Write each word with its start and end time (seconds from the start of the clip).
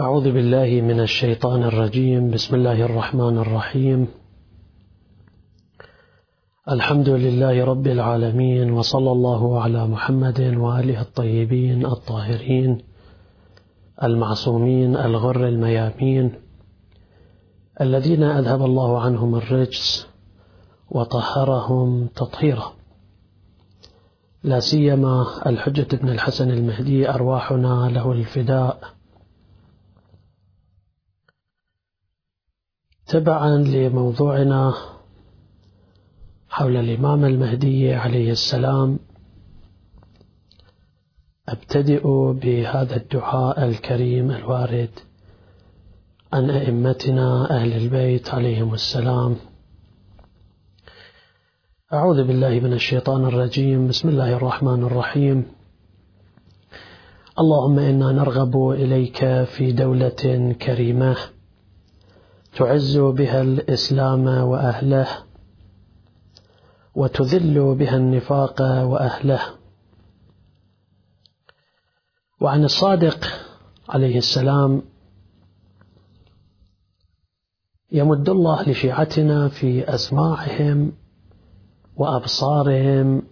أعوذ 0.00 0.32
بالله 0.32 0.80
من 0.80 1.00
الشيطان 1.00 1.62
الرجيم. 1.62 2.30
بسم 2.30 2.54
الله 2.54 2.82
الرحمن 2.82 3.38
الرحيم. 3.38 4.08
الحمد 6.68 7.08
لله 7.08 7.64
رب 7.64 7.86
العالمين 7.86 8.72
وصلى 8.72 9.12
الله 9.12 9.62
على 9.62 9.86
محمد 9.86 10.40
وآله 10.40 11.00
الطيبين 11.00 11.86
الطاهرين 11.86 12.78
المعصومين 14.02 14.96
الغر 14.96 15.48
الميامين 15.48 16.32
الذين 17.80 18.22
أذهب 18.22 18.62
الله 18.62 19.00
عنهم 19.00 19.34
الرجس 19.34 20.06
وطهرهم 20.90 22.06
تطهيرا. 22.06 22.72
لا 24.44 24.60
سيما 24.60 25.26
الحجة 25.46 25.96
بن 25.96 26.08
الحسن 26.08 26.50
المهدي 26.50 27.10
أرواحنا 27.10 27.90
له 27.92 28.12
الفداء 28.12 28.95
تبعا 33.08 33.56
لموضوعنا 33.56 34.74
حول 36.48 36.76
الإمام 36.76 37.24
المهدي 37.24 37.94
عليه 37.94 38.30
السلام. 38.30 38.98
أبتدئ 41.48 42.02
بهذا 42.32 42.96
الدعاء 42.96 43.64
الكريم 43.64 44.30
الوارد 44.30 44.90
عن 46.32 46.50
أئمتنا 46.50 47.50
أهل 47.50 47.72
البيت 47.72 48.34
عليهم 48.34 48.74
السلام. 48.74 49.36
أعوذ 51.92 52.24
بالله 52.24 52.60
من 52.60 52.72
الشيطان 52.72 53.24
الرجيم. 53.24 53.88
بسم 53.88 54.08
الله 54.08 54.36
الرحمن 54.36 54.82
الرحيم. 54.82 55.46
اللهم 57.38 57.78
إنا 57.78 58.12
نرغب 58.12 58.70
إليك 58.70 59.44
في 59.44 59.72
دولة 59.72 60.54
كريمة. 60.62 61.35
تعز 62.56 62.98
بها 62.98 63.42
الإسلام 63.42 64.26
وأهله 64.26 65.08
وتذل 66.94 67.74
بها 67.74 67.96
النفاق 67.96 68.60
وأهله. 68.60 69.40
وعن 72.40 72.64
الصادق 72.64 73.26
عليه 73.88 74.18
السلام 74.18 74.82
يمد 77.92 78.28
الله 78.28 78.62
لشيعتنا 78.62 79.48
في 79.48 79.94
أسماعهم 79.94 80.92
وأبصارهم 81.96 83.22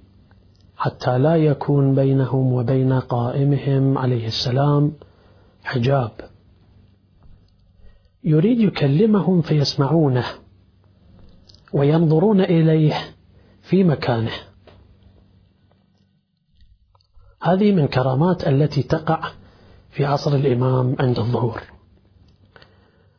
حتى 0.77 1.19
لا 1.19 1.36
يكون 1.36 1.94
بينهم 1.94 2.53
وبين 2.53 2.92
قائمهم 2.92 3.98
عليه 3.98 4.27
السلام 4.27 4.92
حجاب. 5.64 6.33
يريد 8.25 8.61
يكلمهم 8.61 9.42
فيسمعونه 9.42 10.25
وينظرون 11.72 12.41
إليه 12.41 12.94
في 13.62 13.84
مكانه. 13.84 14.33
هذه 17.42 17.72
من 17.72 17.86
كرامات 17.86 18.48
التي 18.48 18.83
تقع 18.83 19.31
في 19.91 20.05
عصر 20.05 20.34
الإمام 20.34 20.97
عند 21.00 21.19
الظهور. 21.19 21.62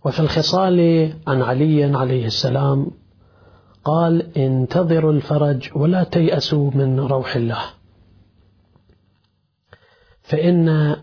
وفي 0.05 0.19
الخصال 0.19 0.79
عن 1.27 1.41
علي 1.41 1.83
عليه 1.83 2.25
السلام 2.25 2.91
قال 3.83 4.37
انتظروا 4.37 5.11
الفرج 5.11 5.69
ولا 5.75 6.03
تيأسوا 6.03 6.71
من 6.71 6.99
روح 6.99 7.35
الله 7.35 7.61
فإن 10.23 10.95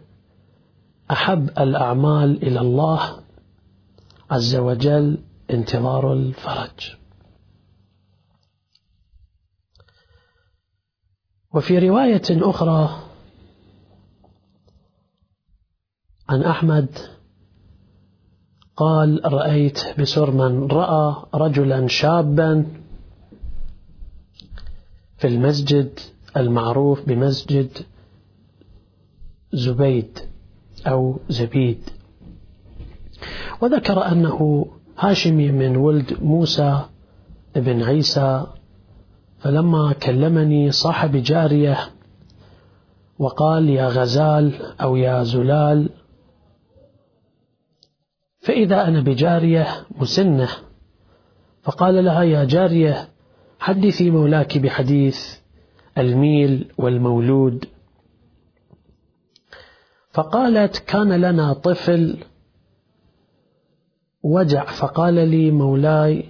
أحب 1.11 1.51
الأعمال 1.59 2.43
إلى 2.43 2.61
الله 2.61 3.01
عز 4.33 4.57
وجل 4.57 5.19
انتظار 5.51 6.13
الفرج. 6.13 6.97
وفي 11.55 11.79
رواية 11.79 12.23
أخرى 12.31 13.03
عن 16.29 16.43
أحمد 16.43 16.99
قال 18.77 19.21
رأيت 19.25 20.01
بسر 20.01 20.31
من 20.31 20.67
رأى 20.67 21.27
رجلا 21.35 21.89
شابا 21.89 22.67
في 25.19 25.27
المسجد 25.27 25.99
المعروف 26.37 27.09
بمسجد 27.09 27.71
زبيد 29.53 30.19
أو 30.87 31.21
زبيد. 31.29 32.02
وذكر 33.61 34.07
أنه 34.13 34.67
هاشمي 34.99 35.53
من 35.53 35.77
ولد 35.77 36.17
موسى 36.23 36.81
بن 37.57 37.83
عيسى 37.83 38.47
فلما 39.39 39.93
كلمني 39.93 40.71
صاح 40.71 41.07
بجارية 41.07 41.79
وقال 43.19 43.69
يا 43.69 43.87
غزال 43.87 44.63
أو 44.81 44.97
يا 44.97 45.23
زلال 45.23 45.89
فإذا 48.43 48.89
أنا 48.89 49.01
بجارية 49.01 49.67
مسنة. 49.99 50.49
فقال 51.63 52.05
لها 52.05 52.23
يا 52.23 52.45
جارية 52.45 53.09
حدثي 53.61 54.11
مولاك 54.11 54.59
بحديث 54.59 55.39
الميل 55.99 56.73
والمولود. 56.79 57.65
فقالت 60.13 60.79
كان 60.79 61.13
لنا 61.13 61.53
طفل 61.53 62.25
وجع 64.23 64.65
فقال 64.65 65.15
لي 65.15 65.51
مولاي 65.51 66.25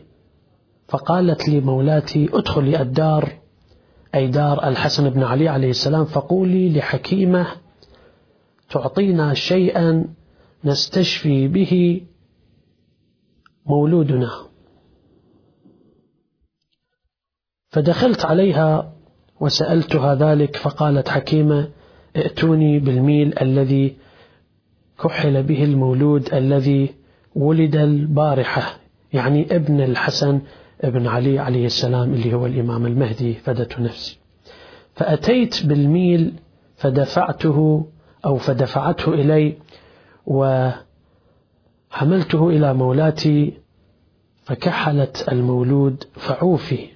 فقالت 0.88 1.48
لي 1.48 1.60
مولاتي 1.60 2.28
ادخلي 2.32 2.82
الدار 2.82 3.32
أي 4.14 4.26
دار 4.26 4.68
الحسن 4.68 5.10
بن 5.10 5.22
علي 5.22 5.48
عليه 5.48 5.70
السلام 5.70 6.04
فقولي 6.04 6.72
لحكيمة 6.72 7.46
تعطينا 8.70 9.34
شيئا 9.34 10.14
نستشفي 10.64 11.48
به 11.48 12.02
مولودنا. 13.66 14.30
فدخلت 17.68 18.24
عليها 18.24 18.92
وسألتها 19.40 20.14
ذلك 20.14 20.56
فقالت 20.56 21.08
حكيمة 21.08 21.68
ائتوني 22.16 22.78
بالميل 22.78 23.38
الذي 23.38 23.96
كحل 24.98 25.42
به 25.42 25.64
المولود 25.64 26.34
الذي 26.34 26.94
ولد 27.34 27.76
البارحة 27.76 28.76
يعني 29.12 29.56
ابن 29.56 29.80
الحسن 29.80 30.40
ابن 30.80 31.06
علي 31.06 31.38
عليه 31.38 31.66
السلام 31.66 32.14
اللي 32.14 32.34
هو 32.34 32.46
الإمام 32.46 32.86
المهدي 32.86 33.34
فدت 33.34 33.80
نفسي. 33.80 34.18
فأتيت 34.94 35.66
بالميل 35.66 36.34
فدفعته 36.76 37.86
أو 38.24 38.36
فدفعته 38.36 39.14
إلي 39.14 39.56
وحملته 40.26 40.78
إلى 42.48 42.74
مولاتي 42.74 43.52
فكحلت 44.44 45.24
المولود 45.32 46.04
فعوفي. 46.12 46.88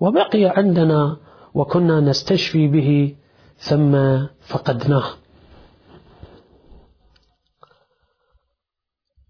وبقي 0.00 0.44
عندنا 0.44 1.16
وكنا 1.54 2.00
نستشفي 2.00 2.68
به 2.68 3.14
ثم 3.58 4.18
فقدناه. 4.40 5.04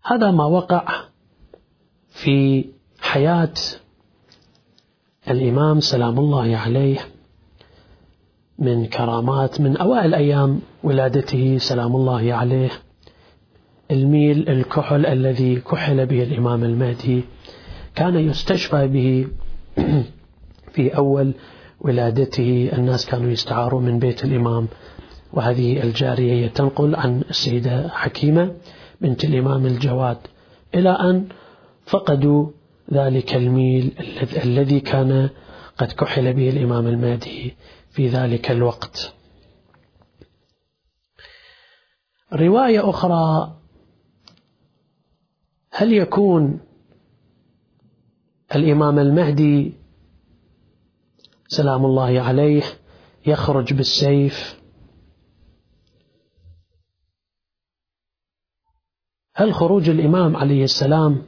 هذا 0.05 0.31
ما 0.31 0.45
وقع 0.45 0.85
في 2.09 2.65
حياة 3.01 3.55
الإمام 5.31 5.81
سلام 5.81 6.19
الله 6.19 6.57
عليه 6.57 6.99
من 8.59 8.87
كرامات 8.87 9.61
من 9.61 9.77
أوائل 9.77 10.15
أيام 10.15 10.61
ولادته 10.83 11.59
سلام 11.59 11.97
الله 11.97 12.35
عليه 12.35 12.71
الميل 13.91 14.49
الكحل 14.49 15.07
الذي 15.07 15.61
كحل 15.61 16.07
به 16.07 16.23
الإمام 16.23 16.65
المهدي 16.65 17.25
كان 17.95 18.15
يستشفى 18.15 18.87
به 18.87 19.27
في 20.75 20.97
أول 20.97 21.33
ولادته 21.81 22.71
الناس 22.73 23.07
كانوا 23.07 23.31
يستعاروا 23.31 23.81
من 23.81 23.99
بيت 23.99 24.25
الإمام 24.25 24.69
وهذه 25.33 25.83
الجارية 25.83 26.49
تنقل 26.49 26.95
عن 26.95 27.23
السيدة 27.31 27.89
حكيمة. 27.89 28.53
بنت 29.03 29.25
الإمام 29.25 29.67
الجواد 29.67 30.19
إلى 30.75 30.91
أن 30.91 31.29
فقدوا 31.87 32.51
ذلك 32.93 33.35
الميل 33.35 33.93
الذي 34.45 34.81
كان 34.81 35.31
قد 35.79 35.93
كحل 35.93 36.33
به 36.33 36.49
الإمام 36.49 36.87
المهدي 36.87 37.55
في 37.91 38.09
ذلك 38.09 38.51
الوقت. 38.51 39.15
رواية 42.33 42.91
أخرى 42.91 43.57
هل 45.71 45.93
يكون 45.93 46.61
الإمام 48.55 48.99
المهدي 48.99 49.73
سلام 51.49 51.85
الله 51.85 52.21
عليه 52.21 52.63
يخرج 53.27 53.75
بالسيف 53.75 54.62
هل 59.35 59.55
خروج 59.55 59.89
الإمام 59.89 60.37
عليه 60.37 60.65
السلام 60.65 61.23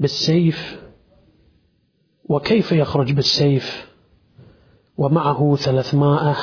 بالسيف 0.00 0.82
وكيف 2.24 2.72
يخرج 2.72 3.12
بالسيف 3.12 3.92
ومعه 4.98 5.56
ثلاثمائة 5.56 6.36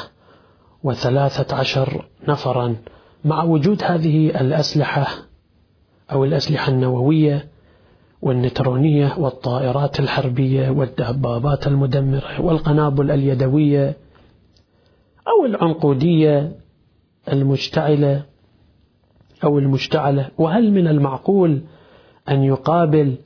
وثلاثة 0.84 1.56
عشر 1.56 2.06
نفرا 2.28 2.76
مع 3.26 3.44
وجود 3.44 3.84
هذه 3.84 4.42
الأسلحة 4.42 5.08
أو 6.12 6.26
الأسلحة 6.26 6.72
النووية 6.72 7.48
والنترونية 8.22 9.16
والطائرات 9.18 10.00
الحربية 10.00 10.70
والدبابات 10.70 11.68
المدمرة 11.68 12.42
والقنابل 12.42 13.12
اليدوية 13.12 13.98
أو 15.28 15.46
العنقودية 15.46 16.52
المشتعلة 17.32 18.26
أو 19.44 19.60
المشتعلة 19.60 20.32
وهل 20.38 20.72
من 20.72 20.88
المعقول 20.88 21.62
أن 22.30 22.44
يقابل 22.44 23.18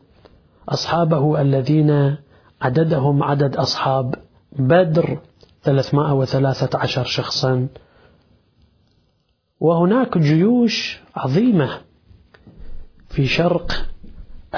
أصحابه 0.69 1.41
الذين 1.41 2.15
عددهم 2.61 3.23
عدد 3.23 3.55
أصحاب 3.55 4.15
بدر 4.51 5.19
313 5.63 7.03
شخصا؟ 7.03 7.67
وهناك 9.59 10.17
جيوش 10.17 10.99
عظيمة 11.15 11.81
في 13.09 13.27
شرق 13.27 13.71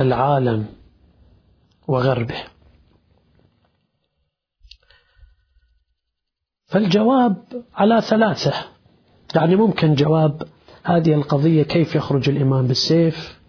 العالم 0.02 0.66
وغربه. 1.88 2.44
فالجواب 6.66 7.44
على 7.76 8.02
ثلاثة 8.02 8.54
يعني 9.36 9.56
ممكن 9.56 9.94
جواب 9.94 10.44
هذه 10.86 11.14
القضية 11.14 11.64
كيف 11.64 11.96
يخرج 11.96 12.30
الإمام 12.30 12.68
بالسيف؟ 12.68 13.40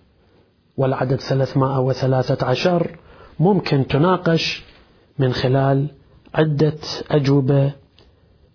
والعدد 0.76 1.20
313 1.20 2.98
ممكن 3.40 3.86
تناقش 3.86 4.64
من 5.18 5.32
خلال 5.32 5.86
عدة 6.34 6.78
أجوبة 7.10 7.72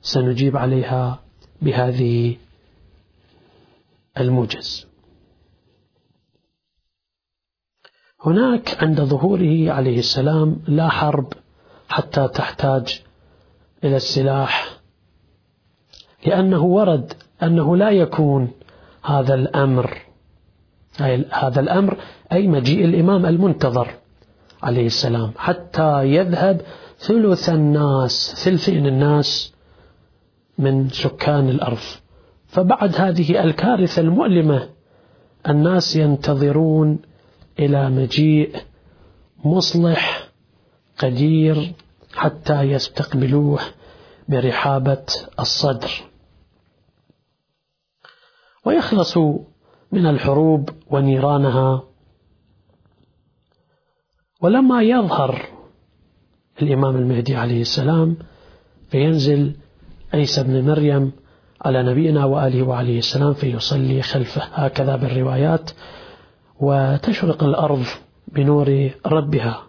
سنجيب 0.01 0.57
عليها 0.57 1.19
بهذه 1.61 2.37
الموجز. 4.17 4.87
هناك 8.25 8.83
عند 8.83 9.01
ظهوره 9.01 9.71
عليه 9.71 9.99
السلام 9.99 10.57
لا 10.67 10.89
حرب 10.89 11.33
حتى 11.89 12.27
تحتاج 12.27 13.01
إلى 13.83 13.95
السلاح 13.95 14.79
لأنه 16.25 16.63
ورد 16.63 17.13
أنه 17.43 17.77
لا 17.77 17.89
يكون 17.89 18.51
هذا 19.03 19.33
الأمر. 19.33 19.97
هذا 21.31 21.59
الأمر 21.59 21.97
أي 22.31 22.47
مجيء 22.47 22.85
الإمام 22.85 23.25
المنتظر 23.25 23.87
عليه 24.63 24.85
السلام. 24.85 25.31
حتى 25.37 26.03
يذهب 26.03 26.61
ثلث 26.99 27.49
الناس 27.49 28.33
ثلثين 28.43 28.87
الناس 28.87 29.53
من 30.57 30.89
سكان 30.89 31.49
الأرض. 31.49 31.79
فبعد 32.47 32.95
هذه 32.95 33.43
الكارثة 33.43 34.01
المؤلمة 34.01 34.69
الناس 35.49 35.95
ينتظرون 35.95 36.99
إلى 37.59 37.89
مجيء 37.89 38.55
مصلح 39.45 40.27
قدير 40.97 41.73
حتى 42.13 42.61
يستقبلوه 42.61 43.59
برحابة 44.29 45.05
الصدر. 45.39 46.10
ويخلص 48.65 49.17
من 49.91 50.05
الحروب 50.05 50.69
ونيرانها. 50.89 51.83
ولما 54.41 54.81
يظهر 54.81 55.45
الإمام 56.61 56.95
المهدي 56.95 57.35
عليه 57.35 57.61
السلام 57.61 58.17
فينزل 58.89 59.55
عيسى 60.13 60.43
بن 60.43 60.65
مريم 60.65 61.11
على 61.61 61.83
نبينا 61.83 62.25
وآله 62.25 62.63
وعليه 62.63 62.97
السلام 62.97 63.33
فيصلي 63.33 64.01
خلفه. 64.01 64.41
هكذا 64.41 64.95
بالروايات. 64.95 65.71
وتشرق 66.59 67.43
الأرض 67.43 67.85
بنور 68.27 68.91
ربها. 69.05 69.63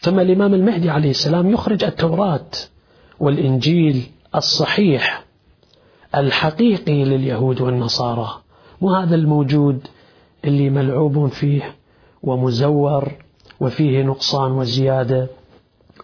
ثم 0.00 0.20
الإمام 0.20 0.54
المهدي 0.54 0.90
عليه 0.90 1.10
السلام 1.10 1.50
يخرج 1.50 1.84
التوراة 1.84 2.50
والإنجيل 3.20 4.06
الصحيح. 4.34 5.25
الحقيقي 6.16 7.04
لليهود 7.04 7.60
والنصارى 7.60 8.28
مو 8.82 8.90
هذا 8.90 9.14
الموجود 9.14 9.86
اللي 10.44 10.70
ملعوب 10.70 11.26
فيه 11.26 11.74
ومزور 12.22 13.12
وفيه 13.60 14.02
نقصان 14.02 14.52
وزيادة 14.52 15.28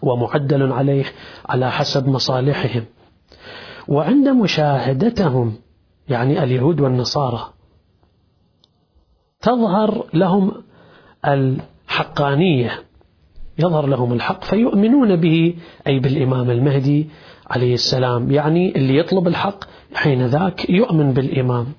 ومعدل 0.01 0.71
عليه 0.71 1.05
على 1.45 1.71
حسب 1.71 2.07
مصالحهم. 2.07 2.85
وعند 3.87 4.27
مشاهدتهم 4.27 5.53
يعني 6.09 6.43
اليهود 6.43 6.81
والنصارى 6.81 7.49
تظهر 9.41 10.05
لهم 10.13 10.51
الحقانية 11.25 12.83
يظهر 13.59 13.87
لهم 13.87 14.13
الحق 14.13 14.43
فيؤمنون 14.43 15.15
به 15.15 15.55
أي 15.87 15.99
بالإمام 15.99 16.49
المهدي 16.49 17.09
عليه 17.47 17.73
السلام 17.73 18.31
يعني 18.31 18.75
اللي 18.75 18.97
يطلب 18.97 19.27
الحق 19.27 19.63
حين 19.95 20.25
ذاك 20.25 20.69
يؤمن 20.69 21.13
بالإمام. 21.13 21.73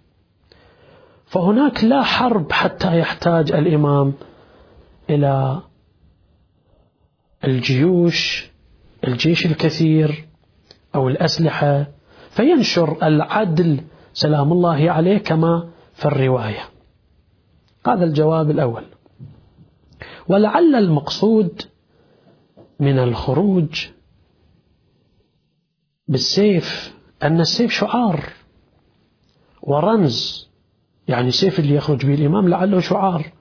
فهناك 1.27 1.85
لا 1.85 2.03
حرب 2.03 2.53
حتى 2.53 2.99
يحتاج 2.99 3.53
الإمام 3.53 4.13
إلى 5.11 5.63
الجيوش 7.45 8.51
الجيش 9.07 9.47
الكثير 9.47 10.25
أو 10.95 11.09
الأسلحة 11.09 11.87
فينشر 12.31 13.07
العدل 13.07 13.81
سلام 14.13 14.53
الله 14.53 14.91
عليه 14.91 15.19
كما 15.19 15.69
في 15.95 16.05
الرواية. 16.05 16.69
هذا 17.87 18.05
الجواب 18.05 18.51
الأول. 18.51 18.85
ولعل 20.29 20.75
المقصود 20.75 21.63
من 22.81 22.99
الخروج 22.99 23.87
بالسيف 26.09 26.94
أن 27.25 27.41
السيف 27.41 27.71
شعار 27.71 28.25
ورمز 29.63 30.49
يعني 31.09 31.31
سيف 31.31 31.59
اللي 31.61 31.75
يخرج 31.75 32.07
به 32.07 32.15
الإمام 32.15 32.49
لعله 32.49 32.81
شعار 32.81 33.33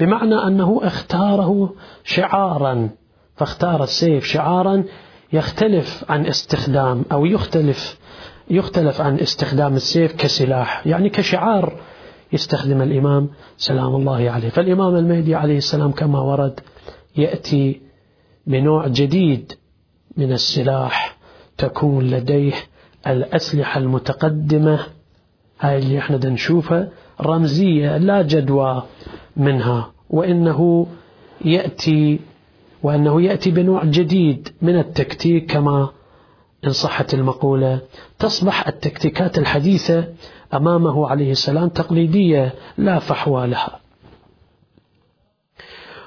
بمعنى 0.00 0.34
أنه 0.34 0.80
اختاره 0.82 1.74
شعارا 2.04 2.90
فاختار 3.36 3.82
السيف 3.82 4.24
شعارا 4.24 4.84
يختلف 5.32 6.04
عن 6.08 6.26
استخدام 6.26 7.04
أو 7.12 7.26
يختلف 7.26 7.98
يختلف 8.50 9.00
عن 9.00 9.18
استخدام 9.18 9.74
السيف 9.74 10.12
كسلاح 10.16 10.86
يعني 10.86 11.08
كشعار 11.08 11.80
يستخدم 12.32 12.82
الإمام 12.82 13.28
سلام 13.56 13.96
الله 13.96 14.30
عليه. 14.30 14.48
فالإمام 14.48 14.96
المهدي 14.96 15.34
عليه 15.34 15.56
السلام 15.56 15.92
كما 15.92 16.20
ورد 16.20 16.60
يأتي 17.16 17.80
بنوع 18.46 18.88
جديد 18.88 19.52
من 20.16 20.32
السلاح 20.32 21.16
تكون 21.58 22.04
لديه 22.06 22.52
الأسلحة 23.06 23.80
المتقدمة. 23.80 24.86
هاي 25.60 25.78
اللي 25.78 25.98
إحنا 25.98 26.16
نشوفها. 26.16 26.88
رمزية 27.20 27.96
لا 27.96 28.22
جدوى 28.22 28.82
منها. 29.36 29.92
وإنه 30.10 30.86
يأتي 31.44 32.20
وأنه 32.82 33.22
يأتي 33.22 33.50
بنوع 33.50 33.84
جديد 33.84 34.48
من 34.62 34.78
التكتيك 34.78 35.50
كما 35.52 35.88
إن 36.64 36.70
صحت 36.72 37.14
المقولة. 37.14 37.80
تصبح 38.18 38.68
التكتيكات 38.68 39.38
الحديثة 39.38 40.04
أمامه 40.54 41.08
عليه 41.08 41.30
السلام 41.30 41.68
تقليدية 41.68 42.54
لا 42.78 42.98
فحوى 42.98 43.46
لها. 43.46 43.80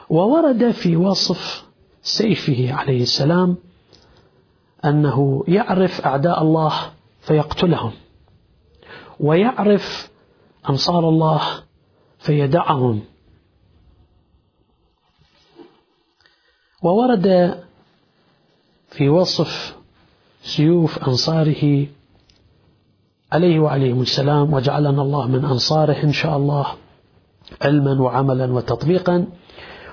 وورد 0.10 0.72
في 0.72 0.96
وصف 0.98 1.66
سيفه 2.02 2.74
عليه 2.74 3.02
السلام 3.02 3.58
أنه 4.86 5.44
يعرف 5.48 6.02
أعداء 6.02 6.42
الله 6.42 6.74
فيقتلهم 7.22 7.92
ويعرف 9.20 10.12
أنصار 10.70 11.10
الله 11.10 11.42
فيدعهم. 12.20 13.02
وورد 16.84 17.58
في 18.90 19.10
وصف 19.10 19.76
سيوف 20.42 21.08
أنصاره 21.08 21.88
عليه 23.32 23.60
وعليهم 23.60 24.02
السلام 24.02 24.54
وجعلنا 24.54 25.02
الله 25.02 25.28
من 25.28 25.46
أنصاره 25.46 26.04
إن 26.04 26.12
شاء 26.12 26.38
الله 26.38 26.68
علما 27.62 28.02
وعملا 28.02 28.54
وتطبيقا 28.54 29.26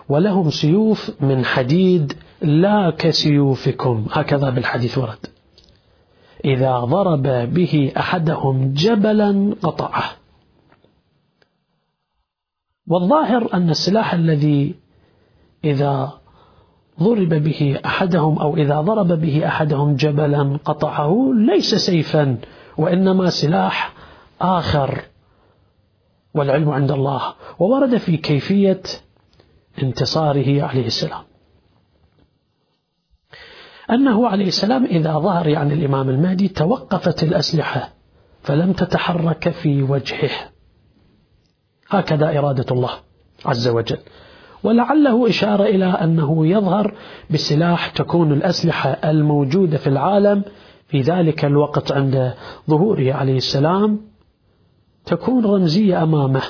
ولهم 0.08 0.50
سيوف 0.50 1.10
من 1.20 1.44
حديد 1.44 2.12
لا 2.42 2.90
كسيوفكم 2.90 4.06
هكذا 4.10 4.50
بالحديث 4.50 4.98
ورد. 4.98 5.26
إذا 6.44 6.78
ضرب 6.78 7.22
به 7.54 7.92
أحدهم 7.96 8.72
جبلا 8.72 9.54
قطعه. 9.62 10.04
والظاهر 12.88 13.54
أن 13.54 13.70
السلاح 13.70 14.14
الذي 14.14 14.74
إذا 15.64 16.12
ضرب 17.00 17.28
به 17.28 17.80
أحدهم 17.86 18.38
أو 18.38 18.56
إذا 18.56 18.80
ضرب 18.80 19.12
به 19.12 19.46
أحدهم 19.46 19.94
جبلا 19.94 20.58
قطعه 20.64 21.32
ليس 21.34 21.74
سيفا 21.74 22.38
وإنما 22.78 23.30
سلاح 23.30 23.92
آخر. 24.40 25.02
والعلم 26.34 26.70
عند 26.70 26.90
الله. 26.90 27.34
وورد 27.58 27.96
في 27.96 28.16
كيفية 28.16 28.82
انتصاره 29.82 30.62
عليه 30.62 30.86
السلام. 30.86 31.29
أنه 33.90 34.28
عليه 34.28 34.46
السلام 34.46 34.84
إذا 34.84 35.18
ظهر 35.18 35.48
يعني 35.48 35.74
الإمام 35.74 36.10
المهدي 36.10 36.48
توقفت 36.48 37.22
الأسلحة 37.22 37.92
فلم 38.42 38.72
تتحرك 38.72 39.50
في 39.50 39.82
وجهه. 39.82 40.30
هكذا 41.88 42.38
إرادة 42.38 42.66
الله 42.70 42.90
عز 43.44 43.68
وجل. 43.68 43.98
ولعله 44.62 45.28
إشارة 45.28 45.64
إلى 45.64 45.84
أنه 45.84 46.46
يظهر 46.46 46.94
بسلاح 47.30 47.88
تكون 47.88 48.32
الأسلحة 48.32 48.90
الموجودة 48.90 49.76
في 49.76 49.86
العالم 49.86 50.42
في 50.88 51.00
ذلك 51.00 51.44
الوقت 51.44 51.92
عند 51.92 52.34
ظهوره 52.70 53.12
عليه 53.12 53.36
السلام 53.36 54.00
تكون 55.04 55.44
رمزية 55.44 56.02
أمامه. 56.02 56.42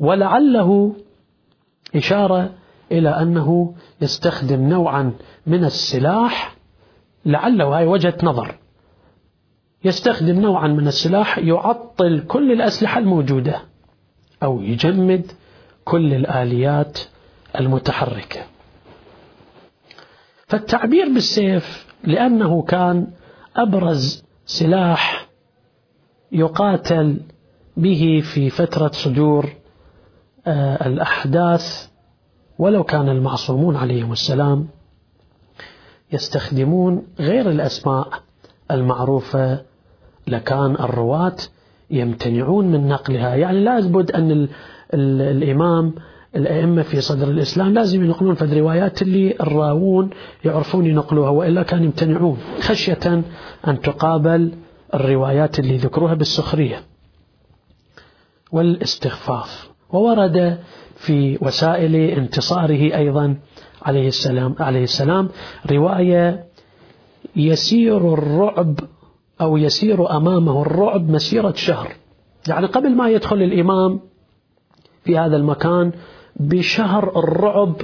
ولعله 0.00 0.96
إشارة 1.96 2.50
إلى 2.92 3.08
أنه 3.08 3.74
يستخدم 4.00 4.68
نوعا 4.68 5.12
من 5.46 5.64
السلاح 5.64 6.56
لعله 7.26 7.64
هاي 7.64 7.86
وجهة 7.86 8.18
نظر. 8.22 8.58
يستخدم 9.84 10.40
نوعا 10.40 10.68
من 10.68 10.86
السلاح 10.86 11.38
يعطل 11.38 12.24
كل 12.26 12.52
الأسلحة 12.52 12.98
الموجودة 12.98 13.62
أو 14.42 14.62
يجمد 14.62 15.32
كل 15.84 16.14
الآليات 16.14 16.98
المتحركة. 17.60 18.40
فالتعبير 20.46 21.08
بالسيف 21.08 21.86
لأنه 22.04 22.62
كان 22.62 23.06
أبرز 23.56 24.24
سلاح 24.46 25.26
يقاتل 26.32 27.20
به 27.76 28.22
في 28.34 28.50
فترة 28.50 28.90
صدور 28.92 29.52
آه، 30.46 30.86
الأحداث 30.86 31.88
ولو 32.58 32.84
كان 32.84 33.08
المعصومون 33.08 33.76
عليهم 33.76 34.12
السلام 34.12 34.68
يستخدمون 36.12 37.06
غير 37.20 37.50
الأسماء 37.50 38.08
المعروفة 38.70 39.62
لكان 40.26 40.70
الرواة 40.70 41.36
يمتنعون 41.90 42.66
من 42.66 42.88
نقلها. 42.88 43.34
يعني 43.34 43.64
لا 43.64 43.78
يثبت 43.78 44.10
أن 44.10 44.30
ال 44.30 44.48
ال 44.94 45.22
الإمام 45.22 45.94
الأئمة 46.36 46.82
في 46.82 47.00
صدر 47.00 47.28
الإسلام 47.30 47.74
لازم 47.74 48.04
ينقلون 48.04 48.34
في 48.34 48.42
الروايات 48.42 49.02
اللي 49.02 49.34
الراوون 49.40 50.10
يعرفون 50.44 50.86
ينقلوها 50.86 51.30
وإلا 51.30 51.62
كانوا 51.62 51.84
يمتنعون. 51.84 52.38
خشية 52.60 53.22
أن 53.68 53.80
تقابل 53.80 54.52
الروايات 54.94 55.58
اللي 55.58 55.76
ذكروها 55.76 56.14
بالسخرية 56.14 56.80
والإستخفاف. 58.52 59.70
وورد 59.92 60.58
في 60.96 61.38
وسائل 61.40 61.94
انتصاره 61.94 62.96
أيضا 62.96 63.36
عليه 63.82 64.08
السلام 64.08 64.54
عليه 64.60 64.82
السلام. 64.82 65.28
رواية 65.70 66.44
يسير 67.36 68.14
الرعب 68.14 68.80
أو 69.40 69.56
يسير 69.56 70.16
أمامه 70.16 70.62
الرعب 70.62 71.10
مسيرة 71.10 71.52
شهر. 71.52 71.92
يعني 72.48 72.66
قبل 72.66 72.96
ما 72.96 73.08
يدخل 73.08 73.42
الإمام 73.42 74.00
في 75.04 75.18
هذا 75.18 75.36
المكان 75.36 75.92
بشهر 76.36 77.18
الرعب 77.18 77.74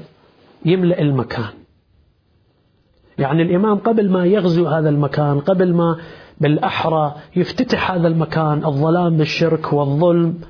يملأ 0.64 1.00
المكان. 1.00 1.50
يعني 3.19 3.42
الإمام 3.42 3.78
قبل 3.78 4.11
ما 4.11 4.26
يغزو 4.26 4.66
هذا 4.66 4.88
المكان 4.88 5.40
قبل 5.40 5.75
ما 5.75 5.97
بالأحرى 6.40 7.14
يفتتح 7.37 7.90
هذا 7.90 8.09
المكان 8.09 8.64
الظلام 8.64 9.16
بالشرك 9.16 9.73
والظلم 9.73 10.40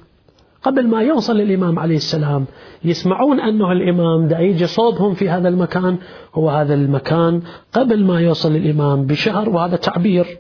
قبل 0.62 0.86
ما 0.88 1.02
يوصل 1.02 1.40
الإمام 1.40 1.78
عليه 1.78 1.96
السلام 1.96 2.44
يسمعون 2.84 3.40
أنه 3.40 3.72
الإمام 3.72 4.28
دا 4.28 4.38
يجي 4.38 4.66
صوبهم 4.66 5.14
في 5.14 5.30
هذا 5.30 5.48
المكان 5.48 5.98
هو 6.34 6.50
هذا 6.50 6.74
المكان 6.74 7.42
قبل 7.72 8.04
ما 8.04 8.20
يوصل 8.20 8.56
الإمام 8.56 9.06
بشهر 9.06 9.48
وهذا 9.48 9.76
تعبير 9.76 10.38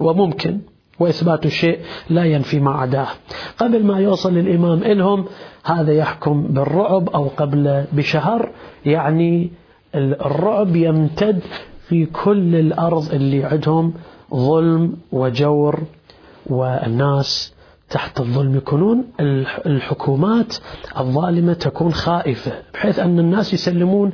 وممكن 0.00 0.58
وإثبات 0.98 1.46
الشيء 1.46 1.78
لا 2.10 2.24
ينفي 2.24 2.60
ما 2.60 2.70
عداه. 2.70 3.08
قبل 3.58 3.84
ما 3.84 4.00
يوصل 4.00 4.38
الإمام 4.38 4.82
إلهم 4.82 5.24
هذا 5.64 5.92
يحكم 5.92 6.42
بالرعب 6.42 7.08
أو 7.08 7.28
قبل 7.36 7.84
بشهر 7.92 8.50
يعني 8.86 9.50
الرعب 9.94 10.76
يمتد 10.76 11.40
في 11.88 12.06
كل 12.06 12.54
الأرض 12.54 13.12
اللي 13.12 13.44
عندهم 13.44 13.94
ظلم 14.34 14.96
وجور 15.12 15.80
والناس 16.46 17.54
تحت 17.92 18.20
الظلم 18.20 18.56
يكونون 18.56 19.04
الحكومات 19.66 20.56
الظالمة 20.98 21.52
تكون 21.52 21.92
خائفة 21.92 22.52
بحيث 22.74 22.98
أن 22.98 23.18
الناس 23.18 23.54
يسلمون 23.54 24.12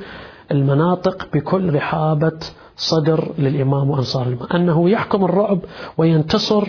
المناطق 0.51 1.29
بكل 1.33 1.75
رحابة 1.75 2.39
صدر 2.77 3.33
للإمام 3.39 3.91
وأنصار 3.91 4.27
الإمام. 4.27 4.49
أنه 4.55 4.91
يحكم 4.91 5.25
الرعب 5.25 5.61
وينتصر 5.97 6.69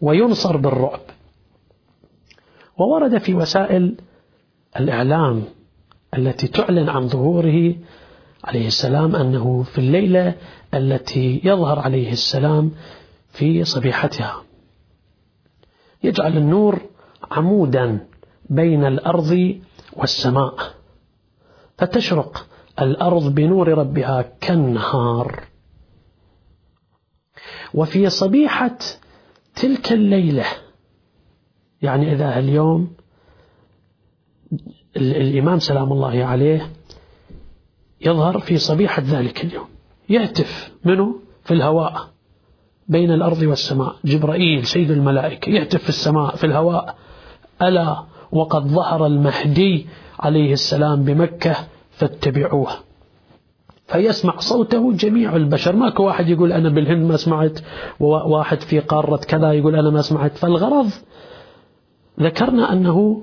وينصر 0.00 0.56
بالرعب. 0.56 1.00
وورد 2.78 3.18
في 3.18 3.34
وسائل 3.34 3.96
الإعلام 4.80 5.42
التي 6.16 6.48
تعلن 6.48 6.88
عن 6.88 7.08
ظهوره 7.08 7.74
عليه 8.44 8.66
السلام 8.66 9.16
أنه 9.16 9.62
في 9.62 9.78
الليلة 9.78 10.34
التي 10.74 11.40
يظهر 11.44 11.78
عليه 11.78 12.12
السلام 12.12 12.70
في 13.32 13.64
صبيحتها. 13.64 14.45
يجعل 16.02 16.36
النور 16.36 16.80
عمودا 17.30 18.06
بين 18.50 18.84
الأرض 18.84 19.60
والسماء 19.92 20.54
فتشرق 21.78 22.46
الأرض 22.80 23.34
بنور 23.34 23.68
ربها 23.68 24.22
كالنهار. 24.40 25.44
وفي 27.74 28.10
صبيحة 28.10 28.78
تلك 29.54 29.92
الليلة 29.92 30.44
يعني 31.82 32.12
إذا 32.12 32.38
اليوم 32.38 32.94
الإمام 34.96 35.58
سلام 35.58 35.92
الله 35.92 36.24
عليه 36.24 36.72
يظهر 38.00 38.38
في 38.38 38.56
صبيحة 38.58 39.02
ذلك 39.02 39.44
اليوم 39.44 39.68
يهتف 40.08 40.72
منه 40.84 41.20
في 41.44 41.54
الهواء. 41.54 42.15
بين 42.88 43.10
الأرض 43.10 43.42
والسماء. 43.42 43.96
جبرائيل 44.04 44.66
سيد 44.66 44.90
الملائكة 44.90 45.50
يهتف 45.50 45.82
في 45.82 45.88
السماء 45.88 46.36
في 46.36 46.44
الهواء. 46.46 46.94
ألا 47.62 48.04
وقد 48.32 48.66
ظهر 48.66 49.06
المهدي 49.06 49.86
عليه 50.20 50.52
السلام 50.52 51.04
بمكة 51.04 51.56
فاتبعوه. 51.90 52.70
فيسمع 53.86 54.38
صوته 54.38 54.92
جميع 54.92 55.36
البشر. 55.36 55.76
ماكو 55.76 56.02
واحد 56.02 56.28
يقول 56.28 56.52
أنا 56.52 56.68
بالهند 56.68 57.10
ما 57.10 57.16
سمعت 57.16 57.58
وواحد 58.00 58.60
في 58.60 58.80
قارة 58.80 59.16
كذا 59.16 59.52
يقول 59.52 59.76
أنا 59.76 59.90
ما 59.90 60.02
سمعت. 60.02 60.36
فالغرض 60.36 60.90
ذكرنا 62.20 62.72
أنه 62.72 63.22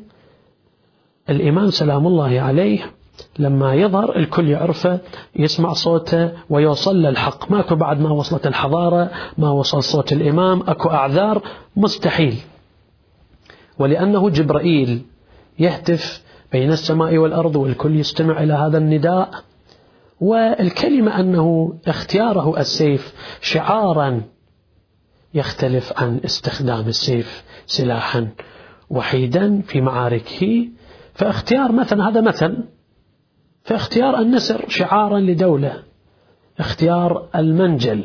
الإمام 1.29 1.70
سلام 1.70 2.08
الله 2.08 2.41
عليه 2.41 2.91
لما 3.39 3.74
يظهر 3.74 4.15
الكل 4.15 4.50
يعرفه 4.50 5.00
يسمع 5.36 5.74
صوته 5.74 6.32
ويوصل 6.50 6.96
للحق 6.96 7.51
ماكو 7.51 7.75
بعد 7.75 8.00
ما 8.00 8.12
وصلت 8.12 8.48
الحضارة 8.48 9.12
ما 9.38 9.50
وصل 9.50 9.84
صوت 9.84 10.13
الإمام 10.13 10.63
أكو 10.67 10.89
أعذار 10.89 11.41
مستحيل. 11.75 12.36
ولأنه 13.79 14.29
جبرائيل 14.29 15.05
يهتف 15.60 16.24
بين 16.51 16.72
السماء 16.72 17.17
والأرض 17.17 17.55
والكل 17.55 18.00
يستمع 18.00 18.43
إلى 18.43 18.53
هذا 18.53 18.77
النداء. 18.77 19.29
والكلمة 20.20 21.20
أنه 21.20 21.74
اختياره 21.88 22.60
السيف 22.60 23.13
شعارا 23.41 24.22
يختلف 25.34 25.93
عن 25.98 26.20
استخدام 26.25 26.88
السيف 26.88 27.43
سلاحا 27.65 28.27
وحيدا 28.89 29.62
في 29.62 29.82
معاركه. 29.82 30.67
فاختيار 31.13 31.72
مثلا 31.72 32.10
هذا 32.10 32.22
مثل. 32.22 32.63
فاختيار 33.63 34.20
النسر 34.20 34.65
شعارا 34.67 35.20
لدولة. 35.20 35.84
اختيار 36.60 37.27
المنجل. 37.36 38.03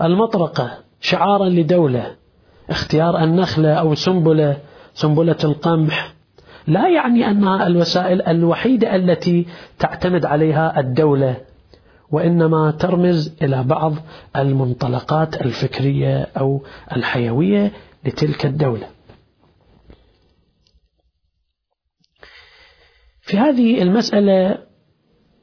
المطرقة 0.00 0.70
شعارا 1.00 1.48
لدولة. 1.48 2.16
اختيار 2.70 3.24
النخلة 3.24 3.74
أو 3.74 3.94
سنبلة 3.94 4.56
سنبلة 4.94 5.36
القمح. 5.44 6.14
لا 6.66 6.88
يعني 6.88 7.30
أنها 7.30 7.66
الوسائل 7.66 8.22
الوحيدة 8.22 8.96
التي 8.96 9.46
تعتمد 9.78 10.24
عليها 10.24 10.80
الدولة 10.80 11.36
وإنما 12.10 12.70
ترمز 12.70 13.34
إلى 13.42 13.62
بعض 13.62 13.94
المنطلقات 14.36 15.40
الفكرية 15.40 16.28
أو 16.38 16.62
الحيوية 16.96 17.72
لتلك 18.04 18.46
الدولة. 18.46 18.86
في 23.32 23.38
هذه 23.38 23.82
المسألة 23.82 24.58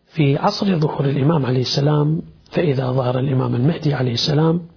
في 0.06 0.38
عصر 0.38 0.80
ظهور 0.80 1.06
الإمام 1.06 1.46
عليه 1.46 1.62
السلام 1.62 2.22
فإذا 2.52 2.92
ظهر 2.92 3.20
الإمام 3.20 3.56
المهدي 3.56 3.94
عليه 3.94 4.14
السلام 4.14 4.68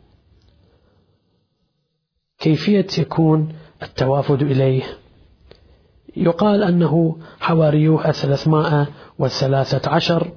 كيفية 2.38 2.86
يكون 2.98 3.52
التوافد 3.82 4.42
إليه؟ 4.42 4.82
يقال 6.16 6.62
أنه 6.62 7.18
حواريوه 7.40 8.08
الثلاثمائة 8.08 8.88
والثلاثة 9.18 9.90
عشر 9.90 10.32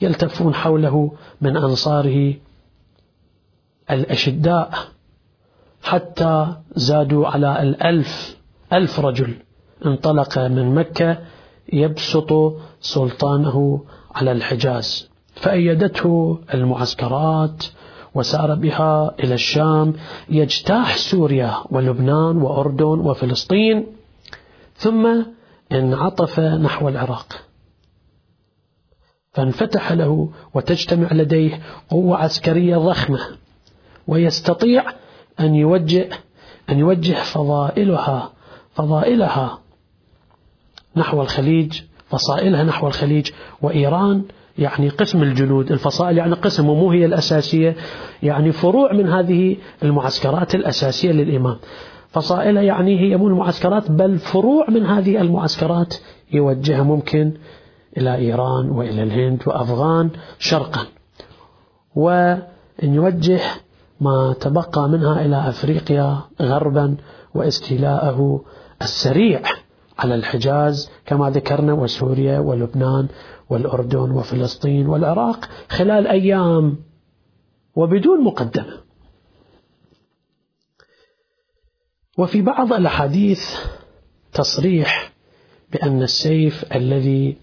يلتفون 0.00 0.54
حوله 0.54 1.12
من 1.40 1.56
أنصاره 1.56 2.34
الأشداء 3.90 4.74
حتى 5.82 6.56
زادوا 6.76 7.26
على 7.26 7.62
الألف 7.62 8.36
ألف 8.72 9.00
رجل 9.00 9.36
انطلق 9.86 10.38
من 10.38 10.74
مكة 10.74 11.18
يبسط 11.72 12.32
سلطانه 12.80 13.84
على 14.14 14.32
الحجاز. 14.32 15.10
فأيدته 15.34 16.38
المعسكرات 16.54 17.64
وسار 18.14 18.54
بها 18.54 19.14
إلى 19.20 19.34
الشام 19.34 19.94
يجتاح 20.28 20.96
سوريا 20.96 21.54
ولبنان 21.70 22.36
وأردن 22.36 22.84
وفلسطين 22.84 23.86
ثم 24.74 25.22
انعطف 25.72 26.40
نحو 26.40 26.88
العراق. 26.88 27.50
فانفتح 29.32 29.92
له 29.92 30.30
وتجتمع 30.54 31.12
لديه 31.12 31.60
قوة 31.90 32.16
عسكرية 32.16 32.76
ضخمة 32.76 33.20
ويستطيع 34.06 34.84
أن 35.40 35.54
يوجه 35.54 36.08
أن 36.70 36.78
يوجه 36.78 37.22
فضائلها 37.22 38.32
فضائلها 38.74 39.58
نحو 40.96 41.22
الخليج 41.22 41.80
فصائلها 42.08 42.64
نحو 42.64 42.86
الخليج 42.86 43.30
وإيران 43.62 44.24
يعني 44.58 44.88
قسم 44.88 45.22
الجنود 45.22 45.72
الفصائل 45.72 46.18
يعني 46.18 46.34
قسم 46.34 46.68
ومو 46.68 46.90
هي 46.90 47.04
الأساسية 47.04 47.76
يعني 48.22 48.52
فروع 48.52 48.92
من 48.92 49.08
هذه 49.08 49.56
المعسكرات 49.82 50.54
الأساسية 50.54 51.12
للإمام. 51.12 51.56
فصائلها 52.10 52.62
يعني 52.62 53.00
هي 53.00 53.16
مو 53.16 53.28
المعسكرات 53.28 53.90
بل 53.90 54.18
فروع 54.18 54.70
من 54.70 54.86
هذه 54.86 55.20
المعسكرات 55.20 55.94
يوجهها 56.32 56.82
ممكن 56.82 57.32
إلى 57.96 58.14
إيران 58.14 58.70
وإلى 58.70 59.02
الهند 59.02 59.42
وأفغان 59.46 60.10
شرقا. 60.38 60.86
وأن 61.94 62.40
يوجه 62.82 63.40
ما 64.00 64.34
تبقى 64.40 64.88
منها 64.88 65.24
إلى 65.24 65.48
أفريقيا 65.48 66.18
غربا 66.42 66.96
واستيلاءه 67.34 68.44
السريع. 68.82 69.42
على 70.00 70.14
الحجاز 70.14 70.90
كما 71.06 71.30
ذكرنا 71.30 71.72
وسوريا 71.72 72.38
ولبنان 72.38 73.08
والأردن 73.50 74.10
وفلسطين 74.10 74.86
والعراق 74.86 75.48
خلال 75.68 76.06
أيام 76.06 76.76
وبدون 77.76 78.24
مقدمة. 78.24 78.80
وفي 82.18 82.42
بعض 82.42 82.72
الأحاديث 82.72 83.40
تصريح 84.32 85.12
بأن 85.72 86.02
السيف 86.02 86.72
الذي 86.74 87.36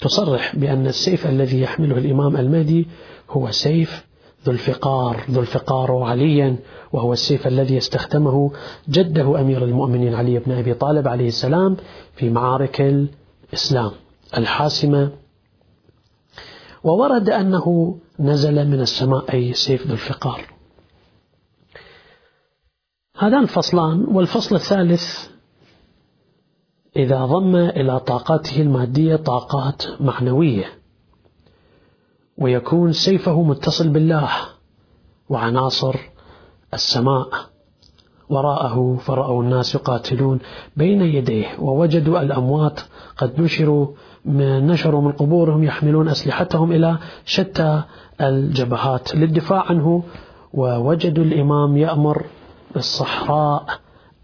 تصرح 0.00 0.56
بأن 0.56 0.86
السيف 0.86 1.26
الذي 1.26 1.60
يحمله 1.60 1.98
الإمام 1.98 2.36
المهدي 2.36 2.86
هو 3.30 3.50
سيف 3.50 4.06
ذو 4.44 4.52
الفقار 4.52 5.24
ذو 5.30 5.40
الفقار 5.40 6.02
عليا 6.02 6.56
وهو 6.92 7.12
السيف 7.12 7.46
الذي 7.46 7.78
استخدمه 7.78 8.52
جده 8.88 9.40
أمير 9.40 9.64
المؤمنين 9.64 10.14
علي 10.14 10.38
بن 10.38 10.52
أبي 10.52 10.74
طالب 10.74 11.08
عليه 11.08 11.28
السلام 11.28 11.76
في 12.14 12.30
معارك 12.30 12.80
الإسلام 12.80 13.90
الحاسمة. 14.36 15.10
وورد 16.84 17.30
أنه 17.30 17.98
نزل 18.18 18.68
من 18.68 18.80
السماء 18.80 19.32
أي 19.32 19.52
سيف 19.52 19.86
ذو 19.86 19.92
الفقار. 19.92 20.52
هذان 23.18 23.46
فصلان 23.46 24.04
والفصل 24.04 24.54
الثالث 24.54 25.28
إذا 26.96 27.24
ضم 27.24 27.56
إلى 27.56 28.00
طاقاته 28.00 28.62
المادية 28.62 29.16
طاقات 29.16 29.82
معنوية. 30.00 30.81
ويكون 32.38 32.92
سيفه 32.92 33.42
متصل 33.42 33.88
بالله 33.88 34.30
وعناصر 35.28 35.96
السماء. 36.74 37.28
وراءه 38.28 38.96
فرأوا 39.00 39.42
الناس 39.42 39.74
يقاتلون 39.74 40.38
بين 40.76 41.02
يديه 41.02 41.46
ووجدوا 41.58 42.20
الأموات 42.22 42.80
قد 43.16 43.40
نشروا 43.40 43.86
نشروا 44.26 45.00
من 45.00 45.12
قبورهم 45.12 45.64
يحملون 45.64 46.08
أسلحتهم 46.08 46.72
إلى 46.72 46.98
شتى 47.24 47.82
الجبهات 48.20 49.14
للدفاع 49.14 49.64
عنه. 49.70 50.02
ووجدوا 50.52 51.24
الإمام 51.24 51.76
يأمر 51.76 52.24
بالصحراء 52.74 53.66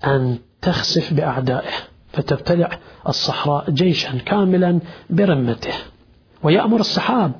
أن 0.05 0.39
تخسف 0.63 1.15
بأعدائه 1.15 1.71
فتبتلع 2.13 2.79
الصحراء 3.09 3.71
جيشا 3.71 4.19
كاملا 4.19 4.81
برمته. 5.11 5.75
ويأمر 6.43 6.81
السحاب 6.81 7.33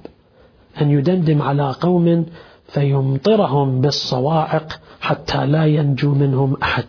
أن 0.81 0.91
يدندم 0.91 1.43
على 1.43 1.75
قوم 1.81 2.27
فيمطرهم 2.69 3.81
بالصواعق 3.81 4.81
حتى 5.01 5.47
لا 5.47 5.67
ينجو 5.67 6.15
منهم 6.15 6.57
أحد. 6.63 6.87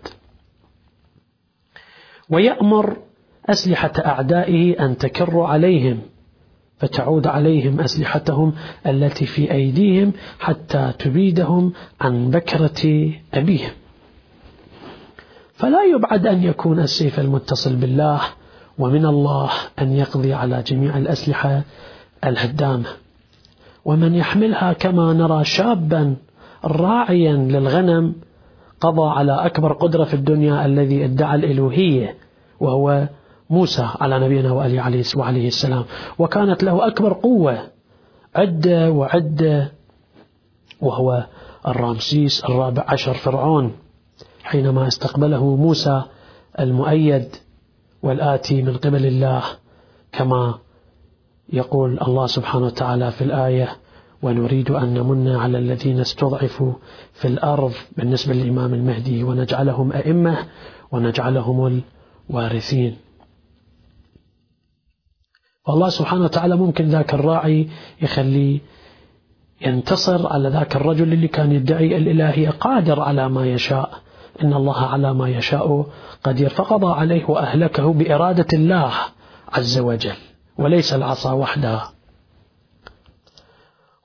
ويأمر 2.30 2.98
أسلحة 3.46 3.92
أعدائه 4.06 4.86
أن 4.86 4.98
تكر 4.98 5.40
عليهم 5.42 6.00
فتعود 6.80 7.28
عليهم 7.28 7.80
أسلحتهم 7.80 8.54
التي 8.88 9.26
في 9.26 9.52
أيديهم 9.52 10.14
حتى 10.40 10.94
تبيدهم 11.00 11.74
عن 12.02 12.30
بكرة 12.30 13.12
أبيهم. 13.34 13.72
فلا 15.54 15.84
يبعد 15.84 16.28
أن 16.28 16.44
يكون 16.44 16.80
السيف 16.80 17.20
المتصل 17.20 17.76
بالله 17.76 18.22
ومن 18.78 19.06
الله 19.06 19.52
أن 19.82 19.94
يقضي 19.94 20.34
على 20.34 20.64
جميع 20.64 20.98
الأسلحة 20.98 21.62
الهدامة. 22.24 22.90
ومن 23.86 24.16
يحملها 24.16 24.74
كما 24.74 25.14
نرى 25.14 25.46
شابا 25.46 26.16
راعيا 26.66 27.34
للغنم 27.34 28.16
قضى 28.82 29.10
على 29.10 29.32
أكبر 29.32 29.74
قدرة 29.74 30.04
في 30.04 30.14
الدنيا 30.14 30.66
الذي 30.66 31.06
ادعى 31.06 31.36
الإلوهية 31.36 32.16
وهو 32.60 33.08
موسى 33.50 33.88
على 34.00 34.20
نبينا 34.20 34.52
وآله 34.52 34.82
عليه 34.82 35.48
السلام. 35.48 35.86
وكانت 36.20 36.64
له 36.64 36.88
أكبر 36.88 37.14
قوة 37.14 37.58
عدة 38.36 38.92
وعدة 38.92 39.72
وهو 40.82 41.26
الرامسيس 41.68 42.46
الرابع 42.46 42.84
عشر 42.88 43.14
فرعون 43.14 43.72
حينما 44.44 44.88
استقبله 44.88 45.56
موسى 45.56 46.04
المؤيد 46.60 47.36
والآتي 48.04 48.62
من 48.62 48.78
قبل 48.78 49.06
الله 49.06 49.44
كما 50.12 50.60
يقول 51.54 52.00
الله 52.02 52.28
سبحانه 52.28 52.66
وتعالى 52.66 53.12
في 53.12 53.24
الآية 53.24 53.76
ونريد 54.22 54.72
أن 54.72 54.94
نمن 54.94 55.28
على 55.28 55.58
الذين 55.58 56.00
استضعفوا 56.00 56.74
في 57.14 57.28
الأرض 57.28 57.74
بالنسبة 57.98 58.34
للإمام 58.34 58.74
المهدي 58.74 59.24
ونجعلهم 59.24 59.92
أئمة 59.92 60.38
ونجعلهم 60.92 61.82
الوارثين. 62.30 62.98
والله 65.68 65.90
سبحانه 65.90 66.24
وتعالى 66.24 66.56
ممكن 66.56 66.86
ذاك 66.86 67.14
الراعي 67.14 67.68
يخليه 68.02 68.60
ينتصر 69.62 70.28
على 70.28 70.50
ذاك 70.50 70.76
الرجل 70.76 71.14
اللي 71.14 71.28
كان 71.28 71.52
يدعي 71.52 71.98
الإلهية 71.98 72.50
قادر 72.50 73.00
على 73.00 73.30
ما 73.30 73.46
يشاء. 73.46 74.02
إن 74.44 74.54
الله 74.54 74.78
على 74.78 75.14
ما 75.14 75.30
يشاء 75.30 75.86
قدير 76.24 76.50
فقضى 76.50 76.94
عليه 76.94 77.26
وأهلكه 77.26 77.94
بإرادة 77.94 78.48
الله 78.54 78.94
عز 79.50 79.80
وجل. 79.80 80.29
وليس 80.60 80.94
العصا 80.94 81.34
وحدها. 81.34 81.94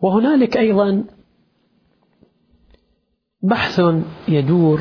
وهنالك 0.00 0.56
أيضا 0.56 1.04
بحث 3.42 3.80
يدور 4.28 4.80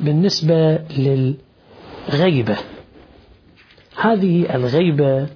بالنسبة 0.00 0.76
للغيبة. 0.76 2.56
هذه 3.96 4.54
الغيبة 4.54 5.28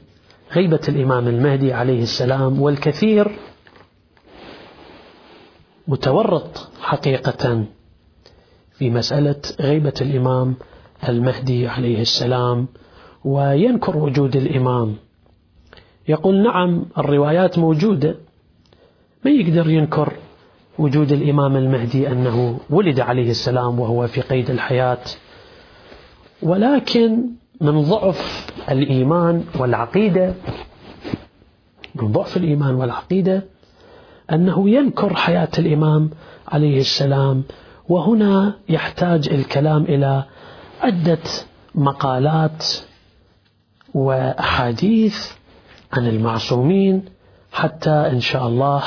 غيبة 0.52 0.80
الإمام 0.88 1.28
المهدي 1.28 1.72
عليه 1.72 2.02
السلام 2.02 2.62
والكثير 2.62 3.38
متورط 5.88 6.68
حقيقة 6.80 7.64
في 8.72 8.90
مسألة 8.90 9.40
غيبة 9.60 9.94
الإمام 10.00 10.56
المهدي 11.08 11.68
عليه 11.68 12.00
السلام 12.00 12.68
وينكر 13.24 13.96
وجود 13.96 14.36
الإمام. 14.36 14.96
يقول 16.08 16.42
نعم 16.42 16.84
الروايات 16.98 17.58
موجودة. 17.58 18.16
ما 19.24 19.30
يقدر 19.30 19.70
ينكر 19.70 20.12
وجود 20.78 21.12
الإمام 21.12 21.56
المهدي 21.56 22.08
أنه 22.12 22.60
ولد 22.70 23.00
عليه 23.00 23.30
السلام 23.30 23.80
وهو 23.80 24.06
في 24.06 24.20
قيد 24.20 24.50
الحياة. 24.50 24.98
ولكن 26.42 27.26
من 27.60 27.82
ضعف 27.82 28.46
الإيمان 28.70 29.44
والعقيدة 29.58 30.34
من 31.94 32.12
ضعف 32.12 32.36
الإيمان 32.36 32.74
والعقيدة 32.74 33.42
أنه 34.32 34.70
ينكر 34.70 35.14
حياة 35.14 35.48
الإمام 35.58 36.10
عليه 36.48 36.78
السلام. 36.80 37.42
وهنا 37.88 38.54
يحتاج 38.68 39.28
الكلام 39.28 39.82
إلى 39.82 40.24
عدة 40.80 41.18
مقالات 41.74 42.64
وأحاديث 43.94 45.32
عن 45.92 46.06
المعصومين 46.06 47.04
حتى 47.52 47.90
إن 47.90 48.20
شاء 48.20 48.48
الله 48.48 48.82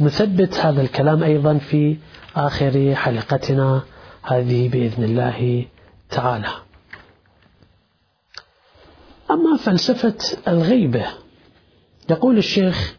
نثبت 0.00 0.54
هذا 0.54 0.82
الكلام 0.82 1.22
أيضا 1.22 1.58
في 1.58 1.96
آخر 2.36 2.94
حلقتنا 2.94 3.82
هذه 4.22 4.68
بإذن 4.68 5.04
الله 5.04 5.66
تعالى. 6.10 6.48
أما 9.30 9.56
فلسفة 9.56 10.38
الغيبة 10.48 11.06
يقول 12.10 12.38
الشيخ 12.38 12.96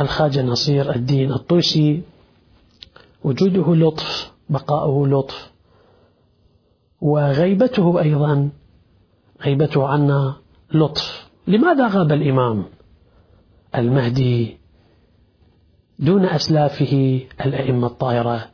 الخاجة 0.00 0.42
نصير 0.42 0.94
الدين 0.94 1.32
الطوسي 1.32 2.02
وجوده 3.24 3.74
لطف 3.74 4.32
بقاؤه 4.50 5.08
لطف 5.08 5.50
وغيبته 7.00 8.00
أيضا 8.00 8.50
غيبته 9.44 9.86
عنا 9.86 10.34
لطف. 10.74 11.28
لماذا 11.46 11.88
غاب 11.88 12.12
الإمام 12.12 12.64
المهدي 13.74 14.58
دون 15.98 16.24
أسلافه 16.24 17.20
الأئمة 17.46 17.86
الطاهرة 17.86 18.50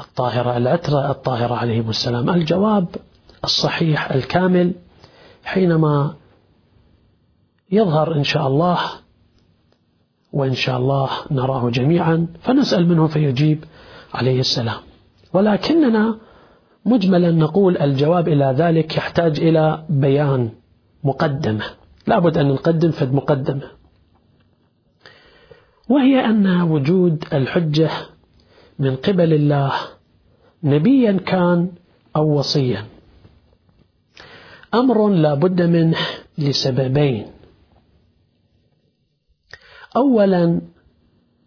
الطاهرة 0.00 0.56
العترة 0.56 1.10
الطاهرة 1.10 1.54
عليهم 1.54 1.88
السلام؟ 1.90 2.30
الجواب 2.30 2.86
الصحيح 3.44 4.12
الكامل 4.12 4.72
حينما 5.44 6.14
يظهر 7.72 8.14
إن 8.14 8.24
شاء 8.24 8.46
الله 8.46 8.78
وإن 10.32 10.54
شاء 10.54 10.78
الله 10.78 11.10
نراه 11.30 11.70
جميعا 11.70 12.26
فنسأل 12.42 12.88
منه 12.88 13.06
فيجيب 13.06 13.64
عليه 14.14 14.40
السلام. 14.40 14.80
ولكننا 15.32 16.18
مجملا 16.84 17.30
نقول 17.30 17.78
الجواب 17.78 18.28
إلى 18.28 18.54
ذلك 18.58 18.96
يحتاج 18.96 19.40
إلى 19.40 19.84
بيان 19.88 20.50
مقدمة. 21.04 21.64
لابد 22.06 22.38
أن 22.38 22.48
نقدم 22.48 22.90
فد 22.90 23.14
مقدمة. 23.14 23.70
وهي 25.88 26.24
أن 26.24 26.60
وجود 26.60 27.24
الحجة 27.32 27.90
من 28.78 28.96
قبل 28.96 29.32
الله 29.32 29.72
نبيا 30.62 31.12
كان 31.12 31.72
أو 32.16 32.38
وصيا. 32.38 32.84
أمر 34.74 35.08
لا 35.08 35.34
بد 35.34 35.62
منه 35.62 35.98
لسببين. 36.38 37.26
أولا 39.96 40.60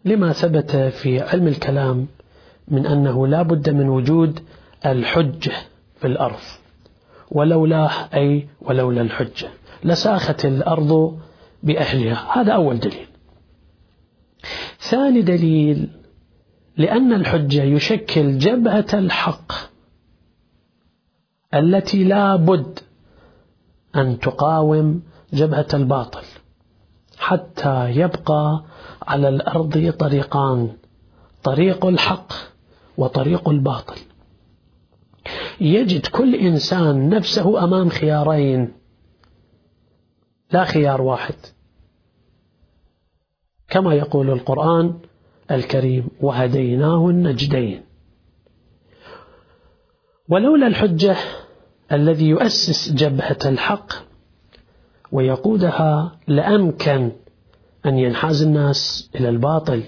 لما 0.04 0.32
ثبت 0.32 0.76
في 0.76 1.20
علم 1.20 1.46
الكلام 1.46 2.06
من 2.68 2.86
أنه 2.86 3.26
لا 3.26 3.42
بد 3.42 3.70
من 3.70 3.88
وجود 3.88 4.40
الحجة 4.86 5.52
في 6.00 6.06
الأرض. 6.06 6.40
ولولاه 7.30 7.90
أي 8.14 8.48
ولولا 8.60 9.00
الحجة. 9.00 9.48
لساخت 9.84 10.44
الأرض 10.44 11.18
بأهلها. 11.62 12.40
هذا 12.40 12.52
أول 12.52 12.80
دليل. 12.80 13.06
ثاني 14.80 15.22
دليل 15.22 15.88
لأن 16.76 17.12
الحجة 17.12 17.62
يشكل 17.62 18.38
جبهة 18.38 18.86
الحق 18.94 19.52
التي 21.54 22.04
لا 22.04 22.36
بد 22.36 22.78
أن 23.96 24.18
تقاوم 24.18 25.02
جبهة 25.32 25.66
الباطل 25.74 26.24
حتى 27.18 27.90
يبقى 27.90 28.64
على 29.02 29.28
الأرض 29.28 29.94
طريقان 29.98 30.70
طريق 31.42 31.86
الحق 31.86 32.32
وطريق 32.96 33.48
الباطل. 33.48 33.96
يجد 35.60 36.06
كل 36.06 36.34
إنسان 36.34 37.08
نفسه 37.08 37.64
أمام 37.64 37.88
خيارين. 37.88 38.72
لا 40.52 40.64
خيار 40.64 41.02
واحد. 41.02 41.34
كما 43.68 43.94
يقول 43.94 44.30
القرآن 44.30 44.98
الكريم 45.50 46.08
وهديناه 46.20 47.08
النجدين 47.08 47.82
ولولا 50.28 50.66
الحجة 50.66 51.16
الذي 51.92 52.26
يؤسس 52.26 52.92
جبهة 52.92 53.38
الحق 53.46 53.92
ويقودها 55.12 56.18
لأمكن 56.28 57.12
أن 57.86 57.98
ينحاز 57.98 58.42
الناس 58.42 59.10
إلى 59.14 59.28
الباطل. 59.28 59.82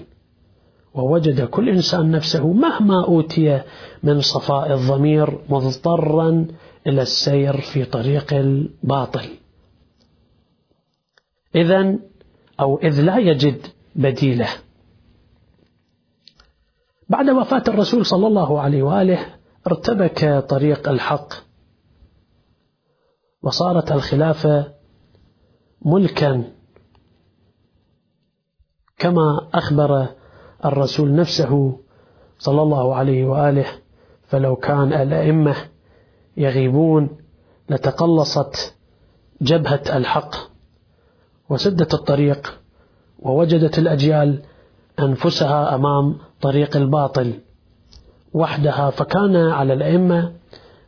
ووجد 0.93 1.41
كل 1.41 1.69
إنسان 1.69 2.11
نفسه 2.11 2.53
مهما 2.53 3.05
أوتي 3.05 3.61
من 4.03 4.21
صفاء 4.21 4.73
الضمير 4.73 5.39
مضطرا 5.49 6.47
إلى 6.87 7.01
السير 7.01 7.61
في 7.61 7.85
طريق 7.85 8.33
الباطل. 8.33 9.29
إذا 11.55 11.99
أو 12.59 12.77
إذ 12.77 13.01
لا 13.01 13.17
يجد 13.17 13.67
بديله. 13.95 14.49
بعد 17.09 17.29
وفاة 17.29 17.63
الرسول 17.67 18.05
صلى 18.05 18.27
الله 18.27 18.61
عليه 18.61 18.83
وآله 18.83 19.19
ارتبك 19.67 20.45
طريق 20.49 20.89
الحق. 20.89 21.33
وصارت 23.43 23.91
الخلافة 23.91 24.73
ملكا. 25.81 26.43
كما 28.97 29.49
أخبر 29.53 30.07
الرسول 30.65 31.15
نفسه 31.15 31.79
صلى 32.39 32.61
الله 32.61 32.95
عليه 32.95 33.25
وآله 33.25 33.65
فلو 34.27 34.55
كان 34.55 34.93
الأئمة 34.93 35.55
يغيبون 36.37 37.09
لتقلصت 37.69 38.75
جبهة 39.41 39.81
الحق 39.97 40.35
وسدت 41.49 41.93
الطريق 41.93 42.59
ووجدت 43.19 43.79
الأجيال 43.79 44.41
أنفسها 44.99 45.75
أمام 45.75 46.17
طريق 46.41 46.77
الباطل 46.77 47.33
وحدها 48.33 48.89
فكان 48.89 49.35
على 49.35 49.73
الأئمة 49.73 50.33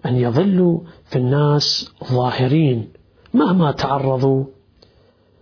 أن 0.05 0.15
يظلوا 0.15 0.79
في 1.05 1.15
الناس 1.15 1.91
ظاهرين 2.03 2.89
مهما 3.33 3.71
تعرضوا 3.71 4.45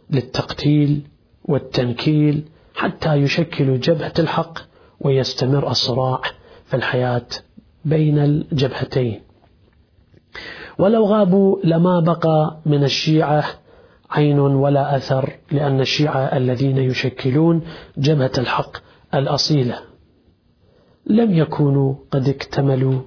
للتقتيل 0.09 1.07
والتنكيل 1.45 2.49
حتى 2.77 3.13
يشكلوا 3.15 3.77
جبهة 3.77 4.13
الحق 4.19 4.59
ويستمر 4.99 5.69
الصراع 5.71 6.21
في 6.65 6.75
الحياة 6.75 7.25
بين 7.85 8.19
الجبهتين. 8.19 9.21
ولو 10.79 11.05
غابوا 11.05 11.57
لما 11.63 11.99
بقى 11.99 12.57
من 12.65 12.83
الشيعة 12.83 13.43
عين 14.09 14.39
ولا 14.39 14.95
أثر 14.95 15.35
لأن 15.51 15.79
الشيعة 15.81 16.19
الذين 16.37 16.77
يشكلون 16.77 17.61
جبهة 17.97 18.31
الحق 18.37 18.77
الأصيلة 19.13 19.79
لم 21.05 21.33
يكونوا 21.33 21.95
قد 22.11 22.29
اكتملوا 22.29 23.01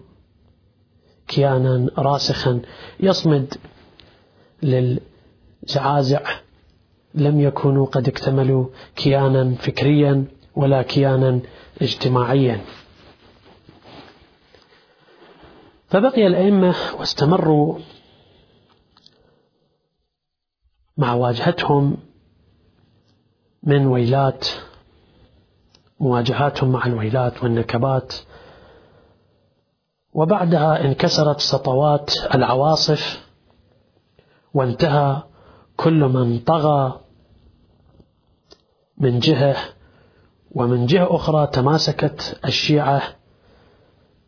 كيانا 1.28 1.90
راسخا. 1.98 2.60
يصمد 3.00 3.54
للزعازع 4.62 6.20
لم 7.14 7.40
يكونوا 7.40 7.86
قد 7.86 8.08
اكتملوا 8.08 8.66
كيانا 8.96 9.54
فكريا 9.54 10.24
ولا 10.56 10.82
كيانا 10.82 11.40
اجتماعيا. 11.82 12.60
فبقي 15.88 16.26
الأئمة 16.26 16.74
واستمروا 16.98 17.78
مع 20.96 21.14
واجهتهم 21.14 21.96
من 23.62 23.86
ويلات 23.86 24.48
مواجهاتهم 26.00 26.72
مع 26.72 26.86
الويلات 26.86 27.42
والنكبات. 27.42 28.14
وبعدها 30.12 30.84
انكسرت 30.84 31.40
سطوات 31.40 32.10
العواصف 32.34 33.28
وانتهى 34.54 35.29
كل 35.80 36.04
من 36.04 36.38
طغى 36.38 37.00
من 38.98 39.18
جهة 39.18 39.56
ومن 40.52 40.86
جهة 40.86 41.16
أخرى 41.16 41.46
تماسكت 41.46 42.40
الشيعة 42.44 43.02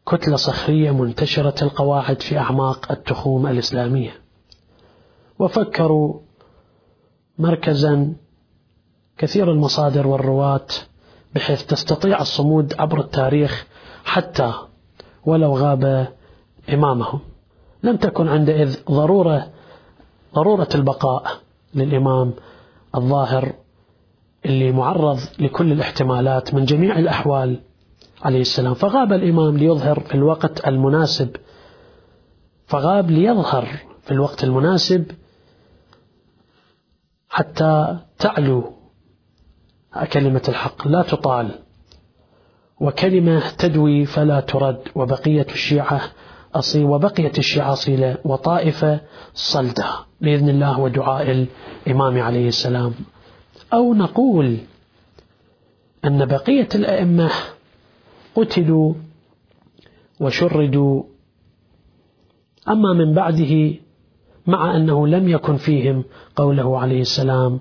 كتلة 0.06 0.36
صخرية 0.36 0.90
منتشرة 0.90 1.64
القواعد 1.64 2.22
في 2.22 2.38
أعماق 2.38 2.92
التخوم 2.92 3.46
الإسلامية. 3.46 4.10
وفكروا 5.38 6.20
مركزا 7.38 8.14
كثير 9.18 9.52
المصادر 9.52 10.06
والرواة 10.06 10.66
بحيث 11.34 11.66
تستطيع 11.66 12.20
الصمود 12.20 12.74
عبر 12.78 13.00
التاريخ 13.00 13.66
حتى 14.04 14.52
ولو 15.26 15.56
غاب 15.56 16.08
إمامهم. 16.72 17.20
لم 17.82 17.96
تكن 17.96 18.28
عندئذ 18.28 18.76
ضرورة 18.90 19.52
ضرورة 20.34 20.68
البقاء 20.74 21.38
للإمام 21.74 22.32
الظاهر 22.94 23.52
اللي 24.46 24.72
معرض 24.72 25.18
لكل 25.38 25.72
الاحتمالات 25.72 26.54
من 26.54 26.64
جميع 26.64 26.98
الأحوال 26.98 27.60
عليه 28.22 28.40
السلام. 28.40 28.74
فغاب 28.74 29.12
الإمام 29.12 29.58
ليظهر 29.58 30.00
في 30.00 30.14
الوقت 30.14 30.68
المناسب. 30.68 31.36
فغاب 32.66 33.10
ليظهر 33.10 33.68
في 34.02 34.10
الوقت 34.10 34.44
المناسب 34.44 35.10
حتى 37.28 37.98
تعلو 38.18 38.72
كلمة 40.12 40.42
الحق. 40.48 40.88
لا 40.88 41.02
تطال. 41.02 41.58
وكلمة 42.80 43.42
تدوي 43.58 44.06
فلا 44.06 44.40
ترد. 44.40 44.80
وبقية 44.94 45.46
الشيعة 45.50 46.00
أصيل 46.54 46.84
وبقيت 46.84 47.38
الشيعة 47.38 47.72
أصيلة 47.72 48.18
وطائفة 48.24 49.00
صلدة 49.34 49.84
بإذن 50.20 50.48
الله 50.48 50.80
ودعاء 50.80 51.48
الإمام 51.86 52.22
عليه 52.22 52.48
السلام. 52.48 52.94
أو 53.72 53.94
نقول 53.94 54.56
أن 56.04 56.26
بقية 56.26 56.68
الأئمة 56.74 57.30
قتلوا 58.34 58.94
وشردوا. 60.20 61.02
أما 62.68 62.92
من 62.92 63.14
بعده 63.14 63.74
مع 64.46 64.76
أنه 64.76 65.06
لم 65.06 65.28
يكن 65.28 65.56
فيهم 65.56 66.04
قوله 66.36 66.78
عليه 66.78 67.00
السلام 67.00 67.60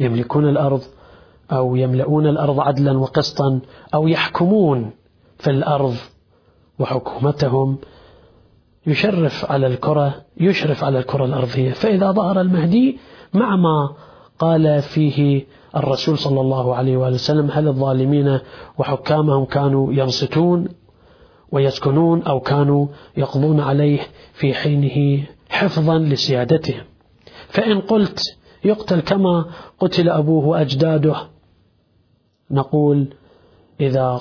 يملكون 0.00 0.48
الأرض 0.48 0.82
أو 1.52 1.76
يملؤون 1.76 2.26
الأرض 2.26 2.60
عدلا 2.60 2.98
وقسطا 2.98 3.60
أو 3.94 4.08
يحكمون 4.08 4.90
في 5.38 5.50
الأرض. 5.50 5.96
وحكومتهم 6.78 7.78
يشرف 8.86 9.50
على 9.50 9.66
الكرة 9.66 10.24
يشرف 10.40 10.84
على 10.84 10.98
الكرة 10.98 11.24
الأرضية. 11.24 11.72
فإذا 11.72 12.10
ظهر 12.10 12.40
المهدي 12.40 12.98
مع 13.34 13.56
ما 13.56 13.94
قال 14.38 14.82
فيه 14.82 15.46
الرسول 15.76 16.18
صلى 16.18 16.40
الله 16.40 16.74
عليه 16.74 16.96
وآله 16.96 17.14
وسلم 17.14 17.50
هل 17.50 17.68
الظالمين 17.68 18.38
وحكامهم 18.78 19.44
كانوا 19.44 19.92
ينصتون 19.92 20.68
ويسكنون 21.52 22.22
أو 22.22 22.40
كانوا 22.40 22.86
يقضون 23.16 23.60
عليه 23.60 24.00
في 24.32 24.54
حينه 24.54 25.26
حفظا 25.48 25.98
لسيادتهم 25.98 26.84
فإن 27.48 27.80
قلت 27.80 28.20
يقتل 28.64 29.00
كما 29.00 29.44
قتل 29.78 30.08
أبوه 30.08 30.46
وأجداده 30.46 31.16
نقول 32.50 33.14
إذا 33.80 34.20